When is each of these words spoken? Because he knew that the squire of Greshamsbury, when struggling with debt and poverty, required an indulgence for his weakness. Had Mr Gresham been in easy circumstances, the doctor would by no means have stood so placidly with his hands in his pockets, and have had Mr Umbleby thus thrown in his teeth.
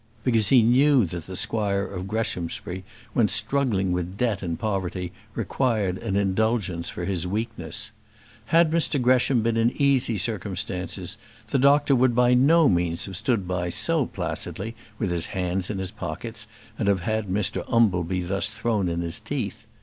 Because 0.23 0.47
he 0.49 0.63
knew 0.63 1.05
that 1.05 1.27
the 1.27 1.35
squire 1.35 1.83
of 1.85 2.07
Greshamsbury, 2.07 2.83
when 3.13 3.27
struggling 3.27 3.91
with 3.91 4.17
debt 4.17 4.41
and 4.41 4.57
poverty, 4.57 5.11
required 5.35 5.99
an 5.99 6.15
indulgence 6.15 6.89
for 6.89 7.05
his 7.05 7.27
weakness. 7.27 7.91
Had 8.45 8.71
Mr 8.71 8.99
Gresham 8.99 9.43
been 9.43 9.57
in 9.57 9.69
easy 9.79 10.17
circumstances, 10.17 11.17
the 11.49 11.59
doctor 11.59 11.95
would 11.95 12.15
by 12.15 12.33
no 12.33 12.67
means 12.67 13.05
have 13.05 13.15
stood 13.15 13.45
so 13.73 14.07
placidly 14.07 14.73
with 14.97 15.11
his 15.11 15.27
hands 15.27 15.69
in 15.69 15.77
his 15.77 15.91
pockets, 15.91 16.47
and 16.79 16.87
have 16.87 17.01
had 17.01 17.27
Mr 17.27 17.63
Umbleby 17.71 18.21
thus 18.21 18.47
thrown 18.47 18.89
in 18.89 19.01
his 19.01 19.19
teeth. 19.19 19.67